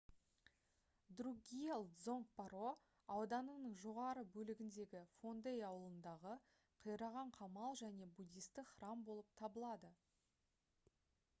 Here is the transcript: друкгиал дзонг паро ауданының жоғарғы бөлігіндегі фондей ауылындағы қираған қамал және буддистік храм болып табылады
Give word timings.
друкгиал 1.17 1.83
дзонг 1.97 2.29
паро 2.37 2.69
ауданының 3.15 3.75
жоғарғы 3.83 4.23
бөлігіндегі 4.37 5.01
фондей 5.17 5.61
ауылындағы 5.67 6.31
қираған 6.87 7.31
қамал 7.37 7.77
және 7.83 8.07
буддистік 8.21 8.71
храм 8.71 9.05
болып 9.11 9.29
табылады 9.43 9.93